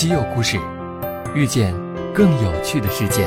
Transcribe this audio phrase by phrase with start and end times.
[0.00, 0.58] 稀有故事，
[1.34, 1.74] 遇见
[2.14, 3.26] 更有趣的世界。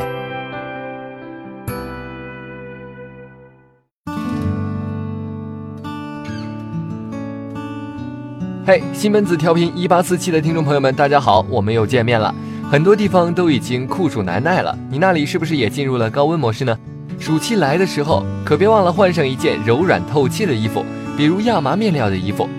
[8.66, 12.34] 嘿，西门子调频一八四七的听众朋友们，大家好，我们又见面了。
[12.72, 16.76] 很多地方都已经酷暑难耐了，你那里是不是也进入了高温模式呢？
[17.20, 20.84] 暑期来的时候，可别忘了换上一件柔软透气的衣服，
[21.16, 22.50] 比如亚麻面料的衣服。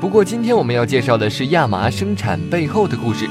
[0.00, 3.28] 不过今天我们要介绍的是亚麻生产背后的故事。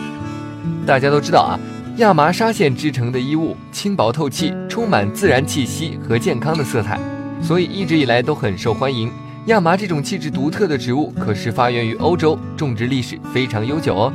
[0.89, 1.59] 大家都知道啊，
[1.97, 6.99] 亚麻纱线织成的衣物轻薄透气，充满自然气息和健康的色彩，
[7.43, 9.11] 所以一直以来都很受欢迎。
[9.45, 14.11] 亚麻这种气质独特的植物，可是发源于欧洲，种植历史非常悠久哦。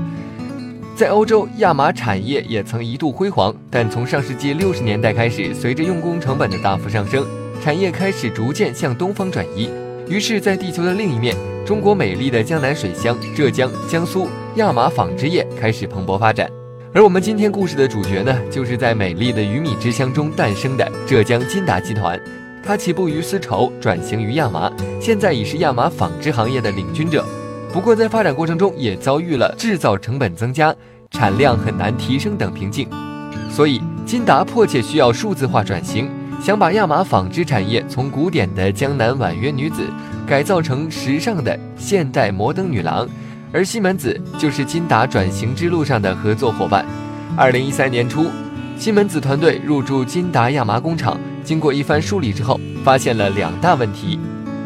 [0.96, 7.24] 在欧洲，亚麻产业也曾一度辉煌，但从上世纪六十年代开始，随着用工成本的大幅上升，
[7.62, 9.70] 产业开始逐渐向东方转移。
[10.08, 16.50] 于是，在地球的另一面，中国美丽的江南水乡浙江、江苏，亚麻纺织业开始蓬勃发展。
[16.94, 22.16] 而我们今天故事的主角呢，就是在美丽的鱼米之乡中诞生的浙江金达集团。
[22.62, 27.26] 它起步于丝绸，转型于亚麻，现在已是亚麻纺织行业的领军者。
[27.72, 30.72] 不过，在发展过程中也遭遇了制造成本增加、
[31.10, 32.88] 产量很难提升等瓶颈，
[33.50, 36.08] 所以金达迫切需要数字化转型，
[36.40, 39.82] 想把亚麻纺织产业从古典的江南婉约女子
[40.28, 43.08] 改造成时尚的现代摩登女郎，
[43.54, 46.84] 而西门子就是金达转型之路上的合作伙伴。
[47.36, 48.26] 二零一三年初，
[48.76, 51.16] 西门子团队入驻金达亚麻工厂。
[51.44, 54.18] 经过一番梳理之后，发现了两大问题：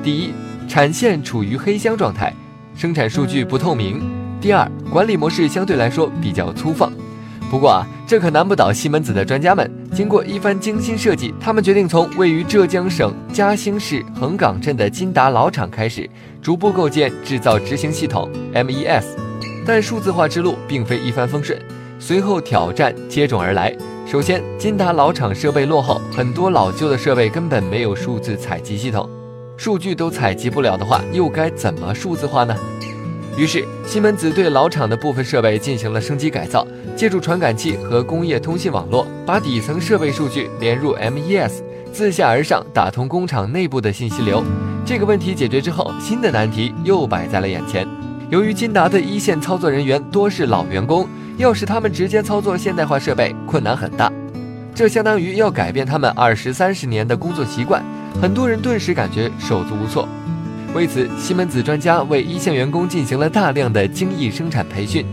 [0.02, 0.32] 第一，
[0.66, 2.34] 产线处于黑箱状态，
[2.74, 4.00] 生产数据不透明；
[4.40, 6.90] 第二，管理模式相对来说比较粗放。
[7.50, 9.70] 不过啊，这可难不倒西门子的专家们。
[9.94, 16.08] 经过一番精心设计，他们决定从位于浙江省嘉兴市横岗镇的金达老厂开始，
[16.42, 19.04] 逐步构建制造执行系统 MES。
[19.66, 21.58] 但数字化之路并非一帆风顺，
[21.98, 23.74] 随后挑战接踵而来。
[24.06, 29.08] 首先，金达老厂设备落后，很多老旧的设备根本没有数字采集系统，
[29.56, 32.54] 数据都采集不了的话，又该怎么数字化呢？
[33.38, 36.66] 于是，西门子对老厂的部分设备进行了升级改造，
[36.96, 41.62] 借助传感器和工业通信网络，把底层设备数据连入 MES，
[41.92, 44.42] 自下而上打通工厂内部的信息流。
[44.84, 47.86] 这个问题解决之后，新的难题又摆在了眼前。
[48.28, 51.08] 由于金达的一线操作人员多是老员工。
[51.38, 54.12] 要使他们直接操作现代化设备，困难很大。
[54.74, 57.80] 这相当于要改变他们二十三十年的工作习惯，
[58.20, 60.08] 很多人顿时感觉手足无措。
[60.74, 65.04] 为此，西门子专家为一线员工进行了大量的精益生产培训，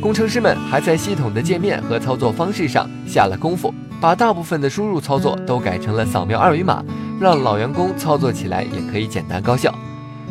[0.00, 6.84] 工程师们还在系统的界面和操作方式上下了功夫，把大部分的输入操作都改成了扫描二维码，
[7.18, 9.74] 让老员工操作起来也可以简单高效。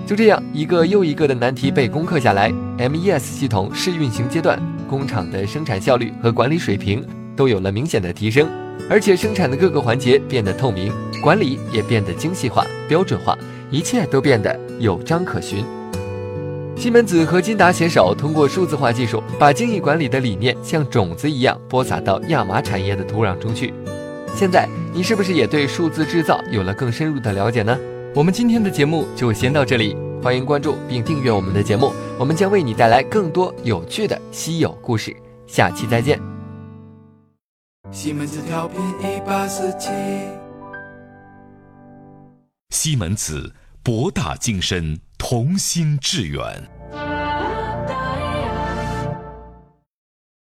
[0.06, 4.58] 就这样，一个又一个的难题被攻克下来，MES 系统试运行阶段。
[4.88, 7.06] 工厂的生产效率和管理水平
[7.36, 8.48] 都有了明显的提升，
[8.90, 13.38] 而且生产的各个环节变得透明，管理也变得精细化、标准化，
[13.70, 15.66] 一切都变得有章可循。
[16.76, 23.74] 西门子和金达携手，通过数字化技术，把精益管理的理念像种子一样播撒到亚麻产业的土壤中去。
[24.36, 27.76] 现在，你是不是也对数字制造有了更深入的了解呢？
[28.14, 29.98] 我们今天的节目就先到这里。
[30.22, 35.16] 欢迎关注并订阅我们的节目，我们将为你带来更多有趣的稀有故事。
[35.48, 36.20] 下期再见。
[37.92, 39.90] 西门子调频一八四七，
[42.70, 43.52] 西门子
[43.88, 46.77] 博大精深，同心致远。